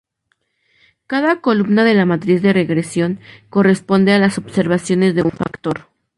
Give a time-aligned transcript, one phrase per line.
[1.05, 3.19] Cada columna de la matriz de regresión
[3.51, 5.89] corresponde a las observaciones de un factor.